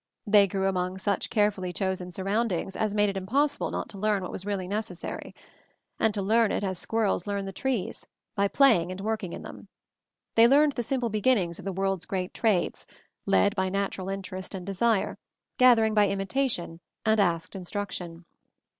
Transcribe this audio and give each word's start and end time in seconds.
They 0.25 0.47
grew 0.47 0.67
among 0.67 0.97
such 0.97 1.29
carefully 1.29 1.71
chosen 1.71 2.11
surroundings 2.11 2.75
as 2.75 2.95
made 2.95 3.09
it 3.09 3.17
impossible 3.17 3.69
not 3.69 3.87
to 3.89 3.99
learn 3.99 4.23
what 4.23 4.31
was 4.31 4.47
really 4.47 4.67
necessary; 4.67 5.35
and 5.99 6.11
to 6.15 6.23
learn 6.23 6.51
it 6.51 6.63
as 6.63 6.79
squirrels 6.79 7.27
learn 7.27 7.45
the 7.45 7.51
trees— 7.53 8.07
by 8.35 8.47
playing 8.47 8.89
and 8.89 8.99
working 8.99 9.31
in 9.31 9.43
them. 9.43 9.67
They 10.33 10.47
learned 10.47 10.71
the 10.71 10.81
simple 10.81 11.09
beginnings 11.09 11.59
of 11.59 11.65
the 11.65 11.71
world's 11.71 12.07
great 12.07 12.33
trades, 12.33 12.87
led 13.27 13.55
by 13.55 13.69
natural 13.69 14.09
interest 14.09 14.55
and 14.55 14.65
desire, 14.65 15.19
gathering 15.59 15.93
by 15.93 16.07
imitation 16.07 16.79
and 17.05 17.19
asked 17.19 17.55
instruction. 17.55 18.25